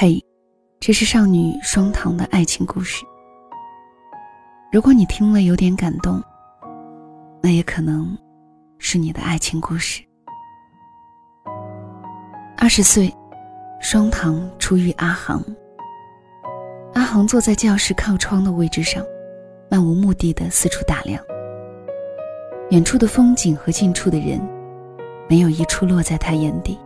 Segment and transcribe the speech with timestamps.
[0.00, 0.24] 嘿，
[0.78, 3.04] 这是少女双糖的爱情故事。
[4.70, 6.22] 如果你听了有点感动，
[7.42, 8.16] 那也可能
[8.78, 10.00] 是你的爱情故事。
[12.56, 13.12] 二十岁，
[13.80, 15.42] 双糖初遇阿航。
[16.94, 19.04] 阿航坐在教室靠窗的位置上，
[19.68, 21.20] 漫无目的的四处打量。
[22.70, 24.40] 远处的风景和近处的人，
[25.28, 26.78] 没有一处落在他眼底。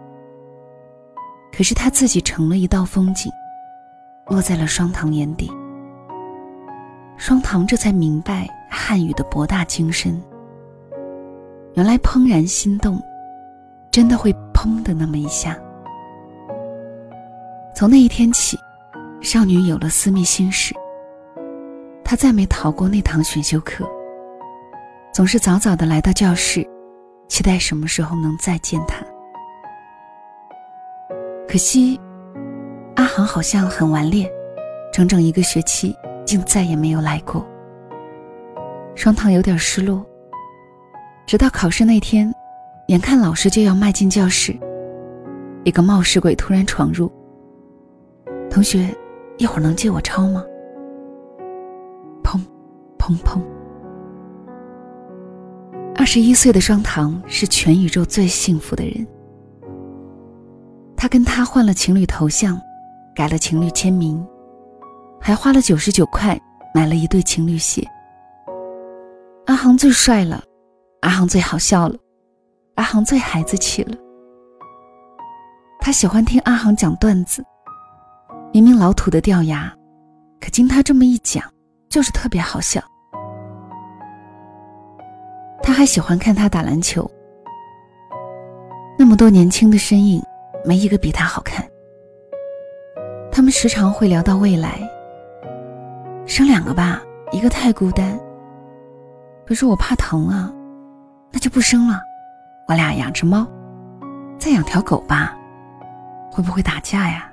[1.53, 3.31] 可是他自己成了一道风景，
[4.27, 5.51] 落在了双堂眼底。
[7.19, 10.21] 双堂这才明白汉语的博大精深。
[11.75, 13.01] 原来怦然心动，
[13.91, 15.57] 真的会砰的那么一下。
[17.75, 18.59] 从那一天起，
[19.21, 20.75] 少女有了私密心事。
[22.03, 23.87] 她再没逃过那堂选修课，
[25.15, 26.67] 总是早早的来到教室，
[27.29, 28.97] 期待什么时候能再见他。
[31.53, 32.01] 可惜，
[32.97, 34.27] 阿航好像很顽劣，
[34.91, 35.95] 整整一个学期
[36.25, 37.47] 竟再也没有来过。
[38.95, 40.03] 双糖有点失落。
[41.27, 42.35] 直到考试那天，
[42.89, 44.59] 眼看老师就要迈进教室，
[45.63, 47.13] 一个冒失鬼突然闯入。
[48.49, 48.89] 同学，
[49.37, 50.43] 一会儿能借我抄吗？
[52.25, 52.41] 砰，
[52.99, 53.39] 砰砰。
[55.97, 59.07] 二十一岁的双糖是全宇宙最幸福的人。
[61.03, 62.57] 他跟他换了情侣头像，
[63.13, 64.25] 改了情侣签名，
[65.21, 66.41] 还花了九十九块
[66.73, 67.85] 买了一对情侣鞋。
[69.47, 70.41] 阿航最帅了，
[71.01, 71.99] 阿航最好笑了，
[72.77, 73.97] 阿航最孩子气了。
[75.81, 77.45] 他喜欢听阿航讲段子，
[78.53, 79.75] 明明老土的掉牙，
[80.41, 81.43] 可经他这么一讲，
[81.89, 82.81] 就是特别好笑。
[85.65, 87.11] 他还喜欢看他打篮球，
[88.97, 90.23] 那么多年轻的身影。
[90.65, 91.67] 没一个比他好看。
[93.31, 94.79] 他们时常会聊到未来，
[96.27, 98.19] 生两个吧，一个太孤单。
[99.47, 100.53] 可是我怕疼啊，
[101.33, 102.01] 那就不生了。
[102.69, 103.47] 我俩养只猫，
[104.39, 105.37] 再养条狗吧，
[106.31, 107.29] 会不会打架呀？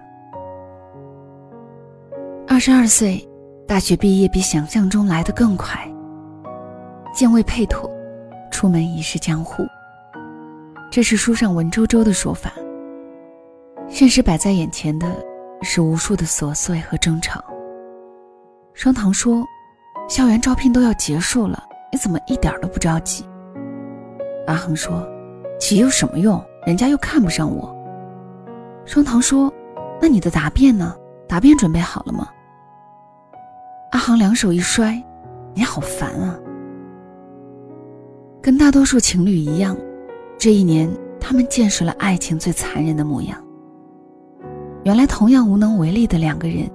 [2.47, 3.25] 二十二岁，
[3.67, 5.79] 大学毕业比想象中来得更快。
[7.13, 7.89] 剑未配妥，
[8.51, 9.63] 出门已是江湖。
[10.89, 12.51] 这是书上文绉绉的说法。
[13.89, 15.07] 现实摆在眼前的，
[15.61, 17.43] 是无数的琐碎和争吵。
[18.73, 19.43] 双糖说
[20.07, 21.61] ：“校园招聘都要结束了，
[21.91, 23.25] 你怎么一点都不着急？”
[24.47, 25.05] 阿恒说
[25.59, 26.41] ：“急有什么用？
[26.65, 27.75] 人家又看不上我。”
[28.85, 29.51] 双糖说
[29.99, 30.95] ：“那你的答辩呢？
[31.27, 32.29] 答辩准备好了吗？”
[33.91, 35.01] 阿航两手一摔
[35.53, 36.39] ：“你好烦啊！”
[38.41, 39.75] 跟大多数情侣一样，
[40.37, 40.89] 这一年
[41.19, 43.37] 他们见识了爱情最残忍的模样。
[44.83, 46.69] 原来同样无能为力的两个人，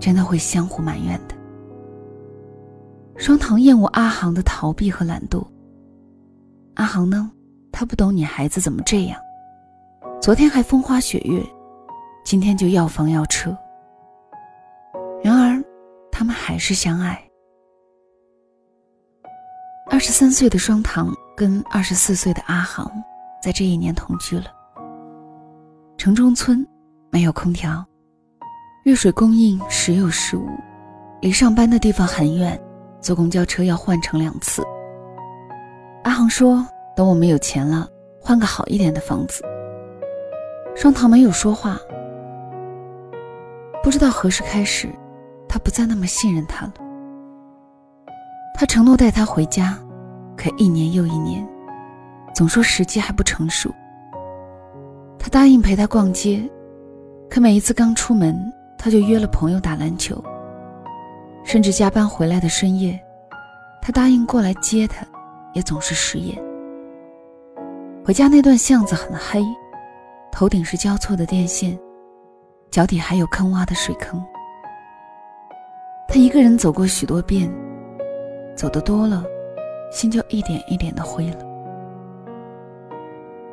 [0.00, 1.34] 真的会相互埋怨的。
[3.16, 5.46] 双糖厌恶阿航的逃避和懒惰。
[6.74, 7.30] 阿航呢，
[7.70, 9.20] 他不懂女孩子怎么这样，
[10.20, 11.44] 昨天还风花雪月，
[12.24, 13.56] 今天就要房要车。
[15.22, 15.62] 然而，
[16.10, 17.22] 他们还是相爱。
[19.90, 22.90] 二十三岁的双糖跟二十四岁的阿航，
[23.42, 24.46] 在这一年同居了。
[25.98, 26.66] 城中村。
[27.12, 27.84] 没有空调，
[28.82, 30.48] 热水供应时有时无，
[31.20, 32.58] 离上班的地方很远，
[33.02, 34.62] 坐公交车要换乘两次。
[36.04, 37.86] 阿航说：“等我们有钱了，
[38.18, 39.44] 换个好一点的房子。”
[40.74, 41.78] 双糖没有说话，
[43.82, 44.88] 不知道何时开始，
[45.46, 46.72] 他不再那么信任他了。
[48.54, 49.78] 他承诺带他回家，
[50.34, 51.46] 可一年又一年，
[52.34, 53.70] 总说时机还不成熟。
[55.18, 56.50] 他答应陪他逛街。
[57.32, 60.22] 可每一次刚出门，他就约了朋友打篮球。
[61.44, 63.02] 甚至加班回来的深夜，
[63.80, 65.02] 他答应过来接他，
[65.54, 66.36] 也总是食言。
[68.04, 69.42] 回家那段巷子很黑，
[70.30, 71.78] 头顶是交错的电线，
[72.70, 74.22] 脚底还有坑洼的水坑。
[76.08, 77.50] 他一个人走过许多遍，
[78.54, 79.24] 走得多了，
[79.90, 81.38] 心就一点一点的灰了。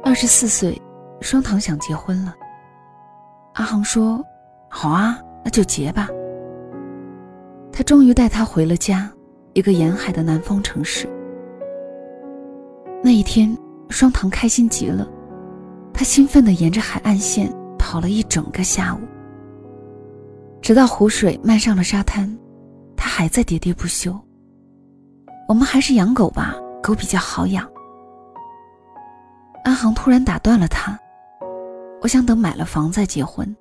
[0.04, 0.78] 二十四岁，
[1.22, 2.36] 双糖想结婚了。
[3.60, 4.26] 阿航说
[4.72, 6.08] ：“好啊，那就结吧。”
[7.74, 9.12] 他终于带她回了家，
[9.52, 11.06] 一个沿海的南方城市。
[13.04, 13.56] 那一天，
[13.90, 15.06] 双糖开心极了，
[15.94, 19.00] 他兴奋地沿着海岸线跑了一整个下午，
[20.62, 22.34] 直到湖水漫上了沙滩，
[22.96, 24.18] 他还在喋喋不休。
[25.50, 27.70] 我们还是养狗吧，狗比较好养。
[29.66, 30.98] 阿航突然打断了他。
[32.02, 33.56] 我想等买了房再结婚。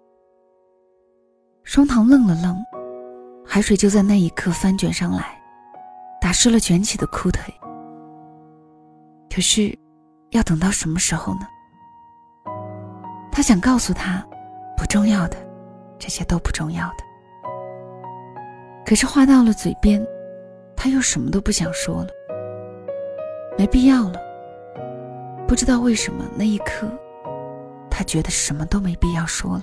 [1.65, 2.57] 双糖愣了愣，
[3.45, 5.41] 海水就在那一刻翻卷上来，
[6.21, 7.53] 打湿了卷起的裤腿。
[9.29, 9.77] 可是，
[10.31, 11.47] 要等到什么时候呢？
[13.31, 14.27] 他想告诉他，
[14.77, 15.37] 不重要的，
[15.99, 16.95] 这些都不重要的。
[18.85, 20.05] 可是话到了嘴边，
[20.75, 22.09] 他又什么都不想说了。
[23.59, 24.19] 没必要了。
[25.47, 26.89] 不知道为什么，那一刻，
[27.99, 29.63] 他觉得什么都没必要说了。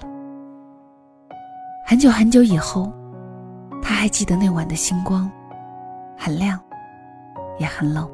[1.88, 2.92] 很久很久以后，
[3.82, 5.32] 他还记得那晚的星光，
[6.18, 6.60] 很亮，
[7.58, 8.06] 也很冷。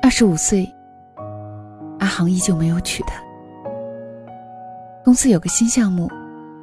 [0.00, 0.66] 二十五岁，
[1.98, 3.22] 阿航依旧没有娶她。
[5.04, 6.10] 公司有个新项目，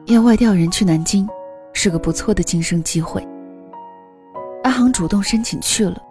[0.08, 1.30] 要外调人去南京，
[1.74, 3.24] 是个不错的晋升机会。
[4.64, 6.02] 阿航主动申请去了，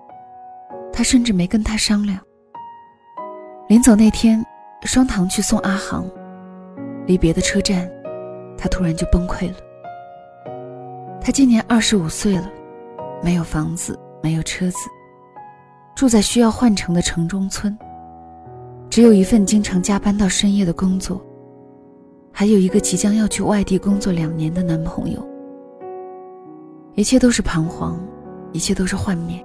[0.92, 2.20] 他甚至没跟他商量。
[3.74, 4.40] 临走那天，
[4.84, 6.08] 双糖去送阿航。
[7.06, 7.90] 离别的车站，
[8.56, 9.56] 他突然就崩溃了。
[11.20, 12.48] 他今年二十五岁了，
[13.20, 14.78] 没有房子，没有车子，
[15.96, 17.76] 住在需要换乘的城中村，
[18.88, 21.20] 只有一份经常加班到深夜的工作，
[22.30, 25.28] 还有一个即将要去外地工作两年的男朋友。
[26.94, 27.98] 一切都是彷徨，
[28.52, 29.44] 一切都是幻灭。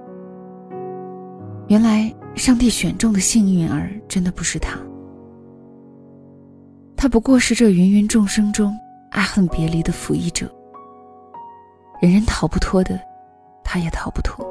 [1.66, 4.78] 原来上帝选中的幸运儿，真的不是他。
[6.96, 8.74] 他不过是这芸芸众生中
[9.10, 10.50] 爱恨别离的服役者，
[12.00, 12.98] 人人逃不脱的，
[13.62, 14.42] 他也逃不脱。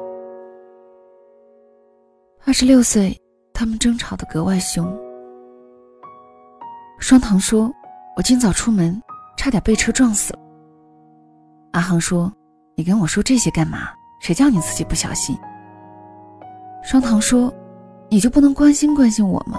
[2.44, 3.20] 二十六岁，
[3.52, 4.86] 他们争吵的格外凶。
[7.00, 7.68] 双堂说
[8.16, 9.02] ：“我今早出门，
[9.36, 10.38] 差点被车撞死了。”
[11.74, 12.32] 阿航说
[12.78, 13.88] ：“你跟我说这些干嘛？
[14.20, 15.36] 谁叫你自己不小心？”
[16.84, 17.52] 双堂说
[18.10, 19.58] ：“你就不能关心关心我吗？”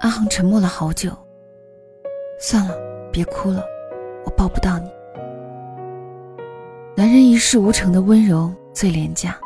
[0.00, 1.12] 阿航沉默了好久。
[2.40, 2.74] 算了，
[3.12, 3.62] 别哭了，
[4.24, 4.90] 我抱不到你。
[6.96, 9.36] 男人一事无成的温柔最廉价，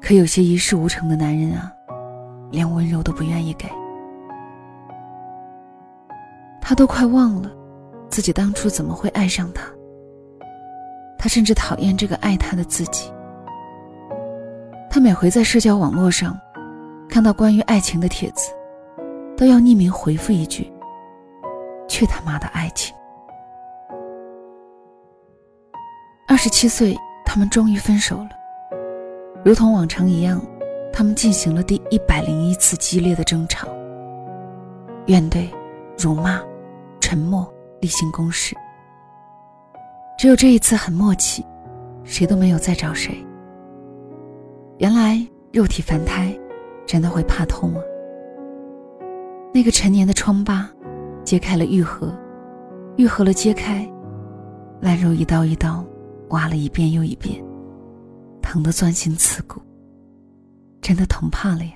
[0.00, 1.70] 可有些一事无成的男人啊，
[2.50, 3.68] 连温柔都不愿意给。
[6.62, 7.50] 他都快忘了
[8.08, 9.70] 自己当初怎么会爱上他。
[11.18, 13.12] 他甚至讨厌这个爱他的自己。
[14.96, 16.34] 他每回在社交网络上
[17.06, 18.50] 看到关于爱情的帖子。
[19.36, 20.72] 都要匿名回复一句
[21.86, 22.96] ：“去他妈的爱情！”
[26.26, 26.96] 二十七岁，
[27.26, 28.30] 他们终于分手了。
[29.44, 30.40] 如同往常一样，
[30.90, 33.68] 他们进行了第一百零一次激烈的争吵。
[35.08, 35.46] 怨怼、
[35.98, 36.40] 辱骂、
[37.00, 37.46] 沉默、
[37.82, 38.56] 例行公事。
[40.16, 41.44] 只有这一次很默契，
[42.02, 43.22] 谁都没有再找谁。
[44.78, 46.38] 原来肉体凡胎，
[46.86, 47.80] 真的会怕痛啊！
[49.54, 50.68] 那个陈年的疮疤，
[51.24, 52.14] 揭开了愈合，
[52.96, 53.90] 愈合了揭开，
[54.82, 55.82] 烂肉一刀一刀
[56.28, 57.42] 挖了一遍又一遍，
[58.42, 59.62] 疼得钻心刺骨，
[60.82, 61.72] 真的疼怕了呀。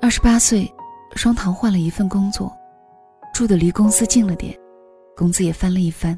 [0.00, 0.72] 二十八岁，
[1.16, 2.56] 双糖换了一份工作，
[3.34, 4.56] 住的离公司近了点，
[5.16, 6.16] 工资也翻了一番。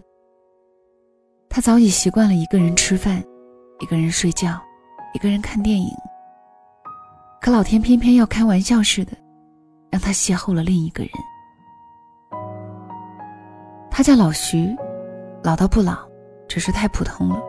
[1.48, 3.24] 他早已习惯了一个人吃饭，
[3.80, 4.60] 一个人睡觉，
[5.14, 5.88] 一个人看电影。
[7.40, 9.12] 可老天偏偏要开玩笑似的，
[9.90, 11.12] 让他邂逅了另一个人。
[13.90, 14.76] 他叫老徐，
[15.42, 15.96] 老到不老，
[16.46, 17.42] 只是太普通了。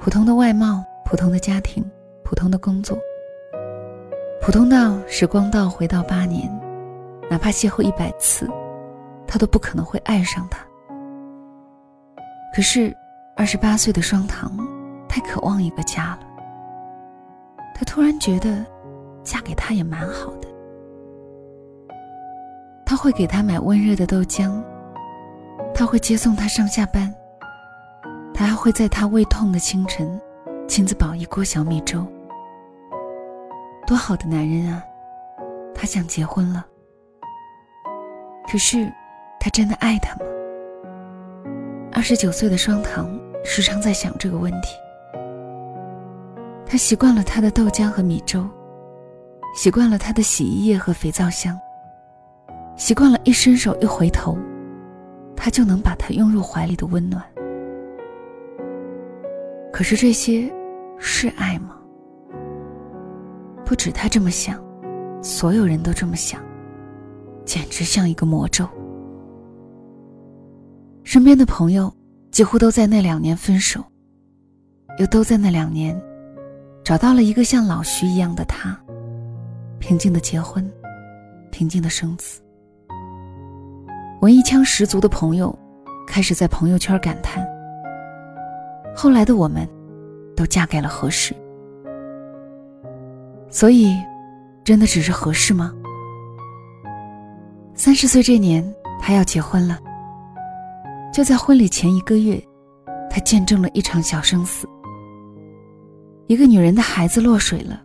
[0.00, 1.84] 普通的外貌，普通的家庭，
[2.24, 2.96] 普通的工作，
[4.40, 6.48] 普通到时光倒回到八年，
[7.28, 8.48] 哪怕邂逅一百次，
[9.26, 10.64] 他都不可能会爱上他。
[12.54, 12.96] 可是，
[13.36, 14.56] 二十八岁的双糖，
[15.08, 16.20] 太渴望一个家了。
[17.74, 18.64] 她突然觉得，
[19.22, 20.48] 嫁给他也蛮好的。
[22.84, 24.62] 他会给他买温热的豆浆，
[25.74, 27.14] 他会接送他上下班，
[28.32, 30.20] 他还会在他胃痛的清晨，
[30.66, 32.06] 亲自煲一锅小米粥。
[33.86, 34.82] 多好的男人啊！
[35.74, 36.66] 他想结婚了。
[38.50, 38.90] 可是，
[39.38, 40.30] 他真的爱他吗？
[41.92, 43.08] 二十九岁的双糖
[43.44, 44.74] 时常在想这个问题。
[46.68, 48.46] 他习惯了他的豆浆和米粥，
[49.56, 51.58] 习惯了他的洗衣液和肥皂香，
[52.76, 54.36] 习惯了一伸手一回头，
[55.34, 57.24] 他就能把他拥入怀里的温暖。
[59.72, 60.52] 可是这些
[60.98, 61.74] 是爱吗？
[63.64, 64.62] 不止他这么想，
[65.22, 66.38] 所有人都这么想，
[67.46, 68.68] 简直像一个魔咒。
[71.02, 71.90] 身边的朋友
[72.30, 73.82] 几乎都在那两年分手，
[74.98, 75.98] 又都在那两年。
[76.88, 78.74] 找到了一个像老徐一样的他，
[79.78, 80.66] 平静的结婚，
[81.50, 82.40] 平静的生子。
[84.22, 85.54] 文艺腔十足的朋友
[86.06, 87.46] 开始在朋友圈感叹
[88.96, 89.68] ：“后来的我们，
[90.34, 91.36] 都嫁给了合适。”
[93.52, 93.94] 所以，
[94.64, 95.74] 真的只是合适吗？
[97.74, 98.66] 三十岁这年，
[98.98, 99.78] 他要结婚了。
[101.12, 102.42] 就在婚礼前一个月，
[103.10, 104.66] 他见证了一场小生死。
[106.28, 107.82] 一个女人的孩子落水了，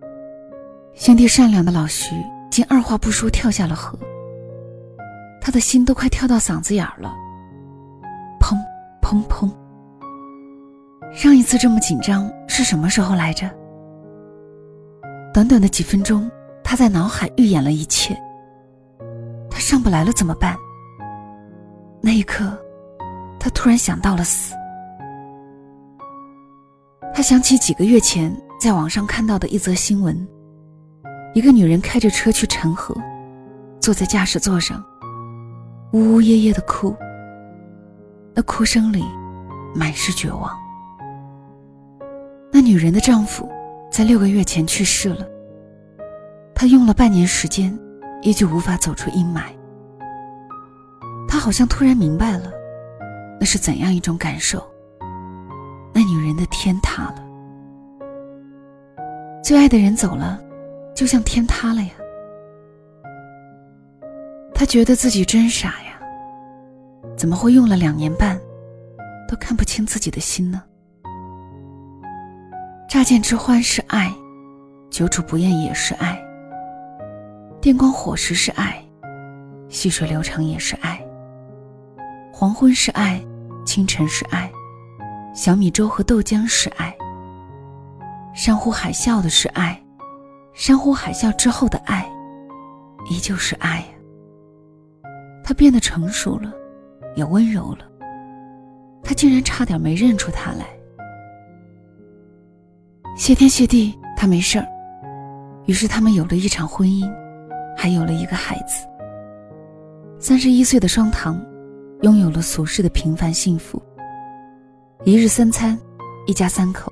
[0.94, 2.14] 心地善良的老徐
[2.52, 3.98] 竟二话不说跳下了河。
[5.40, 7.14] 他的心都快跳到嗓子眼儿了，
[8.42, 8.58] 砰
[9.02, 9.50] 砰砰！
[11.14, 13.50] 上一次这么紧张是什么时候来着？
[15.34, 16.30] 短短的几分钟，
[16.66, 18.14] 他在脑海预演了一切。
[19.50, 20.58] 他上不来了怎么办？
[22.02, 22.58] 那一刻，
[23.40, 24.54] 他突然想到了死。
[27.24, 30.28] 想起几个月前在网上看到的一则新闻：
[31.34, 32.94] 一个女人开着车去陈河，
[33.80, 34.84] 坐在驾驶座上。
[35.94, 36.94] 呜呜咽咽的哭，
[38.34, 39.06] 那哭声里
[39.74, 40.52] 满是绝望。
[42.52, 43.50] 那女人的丈夫
[43.90, 45.26] 在六个月前去世了，
[46.54, 47.78] 她用了半年时间，
[48.22, 49.44] 依旧无法走出阴霾。
[51.28, 52.52] 她好像突然明白了，
[53.40, 54.62] 那是怎样一种感受。
[55.94, 57.24] 那女人的天塌了，
[59.44, 60.42] 最爱的人走了，
[60.96, 61.92] 就像天塌了呀。
[64.56, 66.00] 他觉得自己真傻呀，
[67.16, 68.40] 怎么会用了两年半，
[69.28, 70.64] 都看不清自己的心呢？
[72.88, 74.12] 乍见之欢是爱，
[74.90, 76.20] 久处不厌也是爱。
[77.60, 78.84] 电光火石是爱，
[79.70, 81.00] 细水流长也是爱。
[82.32, 83.24] 黄昏是爱，
[83.66, 84.52] 清晨是爱，
[85.34, 86.96] 小米粥和豆浆是爱。
[88.36, 89.80] 山呼海啸的是爱，
[90.54, 92.08] 山呼海啸之后的爱，
[93.10, 93.84] 依旧是爱。
[95.44, 96.54] 他变得成熟了，
[97.16, 97.80] 也温柔了。
[99.04, 100.66] 他竟然差点没认出他来。
[103.16, 104.68] 谢天谢地，他没事儿。
[105.66, 107.12] 于是他们有了一场婚姻，
[107.76, 108.86] 还有了一个孩子。
[110.20, 111.44] 三十一岁的双糖，
[112.02, 113.82] 拥有了俗世的平凡幸福。
[115.06, 115.78] 一日三餐，
[116.26, 116.90] 一家三口。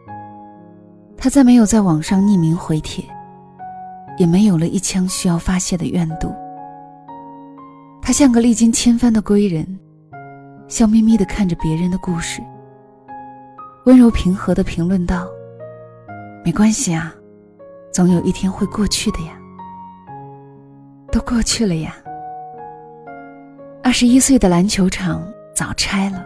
[1.15, 3.01] 他再没有在网上匿名回帖，
[4.17, 6.29] 也没有了一腔需要发泄的怨毒。
[8.01, 9.65] 他像个历经千帆的归人，
[10.67, 12.41] 笑眯眯地看着别人的故事，
[13.85, 15.25] 温柔平和地评论道
[16.43, 17.15] ：“没关系啊，
[17.93, 19.39] 总有一天会过去的呀，
[21.13, 21.95] 都过去了呀。”
[23.81, 25.25] 二十一岁的篮球场
[25.55, 26.25] 早拆了，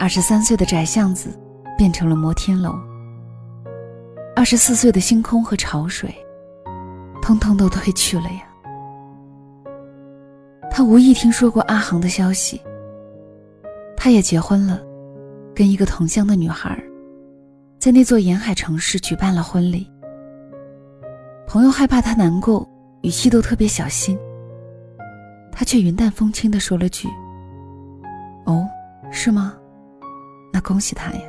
[0.00, 1.28] 二十三岁的窄巷子
[1.76, 2.72] 变成了摩天楼，
[4.36, 6.14] 二十四岁的星空和潮水，
[7.20, 8.42] 通通都退去了呀。
[10.70, 12.60] 他无意听说过阿航的消息。
[13.96, 14.80] 他也结婚了，
[15.52, 16.80] 跟一个同乡的女孩，
[17.80, 19.84] 在那座沿海城市举办了婚礼。
[21.44, 22.64] 朋友害怕他难过，
[23.02, 24.16] 语气都特别小心。
[25.50, 27.08] 他却云淡风轻地说了句
[28.46, 28.64] ：“哦，
[29.10, 29.56] 是吗？
[30.58, 31.20] 那恭喜他呀。”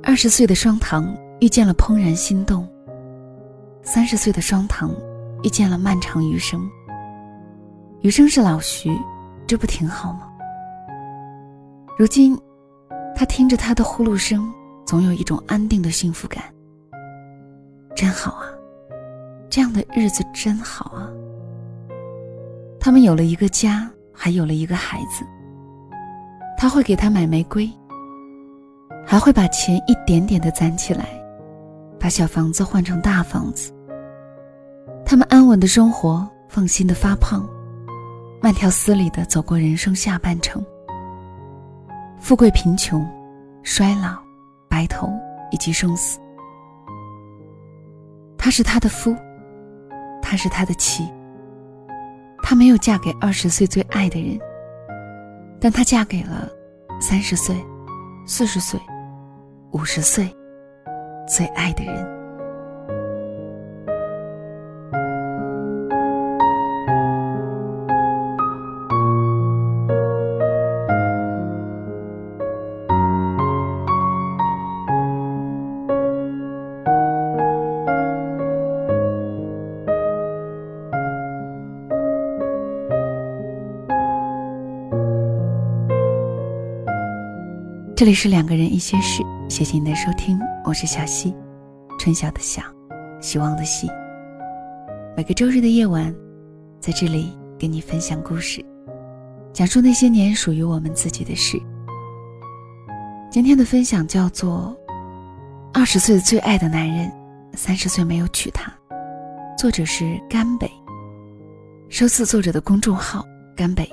[0.00, 2.64] 二十岁的双糖遇见了怦然心动。
[3.82, 4.94] 三十岁的双糖。
[5.42, 6.68] 遇见了漫长余生。
[8.00, 8.98] 余生是老徐，
[9.46, 10.26] 这不挺好吗？
[11.96, 12.36] 如今，
[13.14, 14.52] 他听着他的呼噜声，
[14.84, 16.42] 总有一种安定的幸福感。
[17.94, 18.48] 真好啊，
[19.48, 21.08] 这样的日子真好啊。
[22.80, 25.24] 他们有了一个家，还有了一个孩子。
[26.58, 27.70] 他会给他买玫瑰，
[29.06, 31.06] 还会把钱一点点的攒起来，
[32.00, 33.72] 把小房子换成大房子。
[35.04, 37.46] 他们安稳的生活，放心的发胖，
[38.40, 40.64] 慢条斯理的走过人生下半程。
[42.18, 43.06] 富贵贫穷，
[43.62, 44.18] 衰老，
[44.68, 45.08] 白头，
[45.52, 46.18] 以及生死。
[48.38, 49.14] 他是他的夫，
[50.22, 51.06] 他是他的妻。
[52.42, 54.38] 他没有嫁给二十岁最爱的人，
[55.60, 56.48] 但她嫁给了
[57.00, 57.56] 三十岁、
[58.26, 58.80] 四十岁、
[59.72, 60.28] 五十岁
[61.28, 62.15] 最爱的人。
[87.96, 91.34] 这里是两个人一些事，谢谢你的收听，我是小溪，
[91.98, 92.60] 春晓的晓，
[93.22, 93.88] 希望的希。
[95.16, 96.14] 每个周日的夜晚，
[96.78, 98.62] 在这里跟你分享故事，
[99.50, 101.58] 讲述那些年属于我们自己的事。
[103.30, 104.76] 今天的分享叫做
[105.72, 107.10] 《二十岁最爱的男人，
[107.54, 108.70] 三十岁没有娶她》，
[109.56, 110.70] 作者是甘北，
[111.88, 113.24] 收自作者的公众号
[113.56, 113.90] 甘北。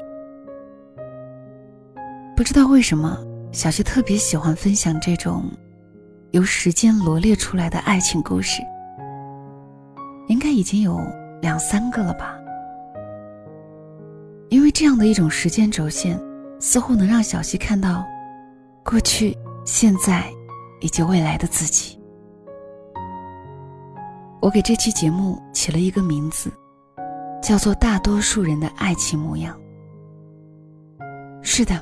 [2.36, 3.18] 不知道为什么，
[3.54, 5.46] 小溪特别喜欢分享这种
[6.32, 8.64] 由时间罗列出来的爱情故事。
[10.28, 11.00] 应该已经有
[11.40, 12.36] 两三个了吧。
[14.50, 16.20] 因为这样的一种时间轴线，
[16.60, 18.04] 似乎能让小溪看到
[18.84, 20.26] 过去、现在
[20.82, 22.00] 以及未来的自己。
[24.42, 26.52] 我给这期节目起了一个名字，
[27.40, 29.56] 叫做《大多数人的爱情模样》。
[31.44, 31.80] 是的，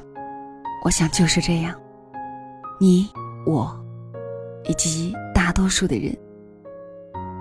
[0.82, 1.74] 我想就是这样。
[2.80, 3.10] 你、
[3.46, 3.74] 我，
[4.64, 6.16] 以及大多数的人。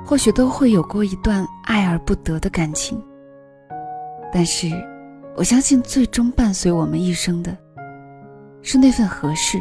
[0.04, 3.00] 或许都会有过一段爱而不得的感情，
[4.32, 4.68] 但是，
[5.36, 7.56] 我相信最终伴随我们一生的，
[8.60, 9.58] 是那份合适，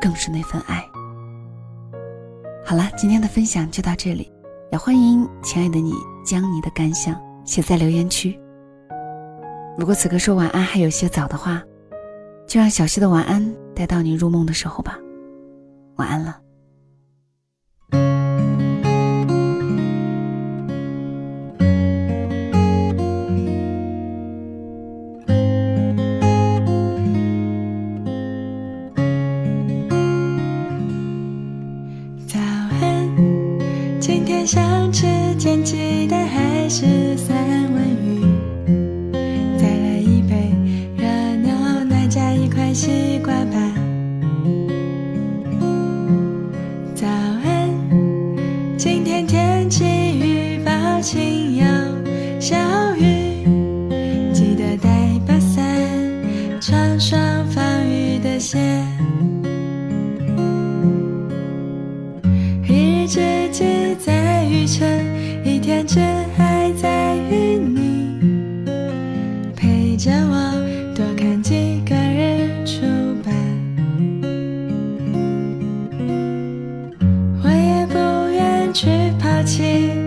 [0.00, 0.84] 更是那份爱。
[2.64, 4.32] 好了，今天的分享就到这里，
[4.72, 5.92] 也欢迎亲爱的你
[6.24, 7.14] 将你的感想
[7.44, 8.36] 写在留言区。
[9.78, 11.62] 如果此刻说晚安还有些早的话，
[12.50, 14.98] 就让小溪的晚安带到你入梦的时候吧。
[15.98, 16.49] 晚安了。
[78.80, 78.88] 去
[79.18, 79.99] 抛弃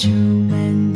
[0.00, 0.89] 出门。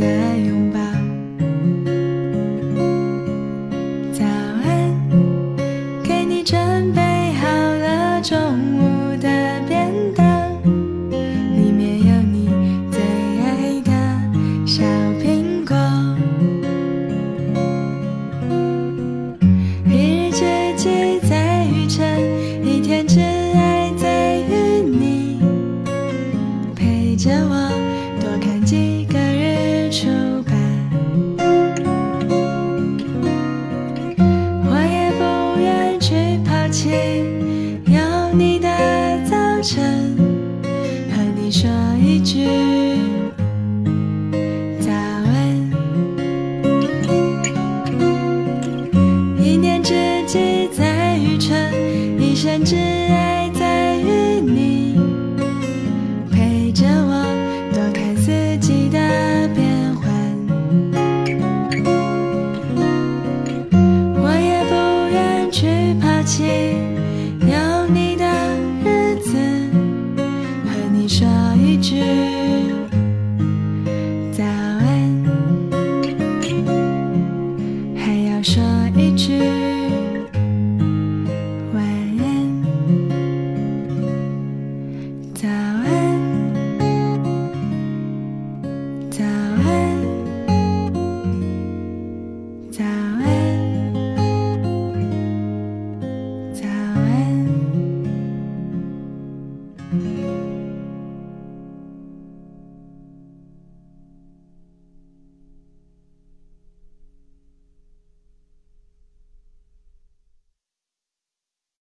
[36.84, 37.23] shame.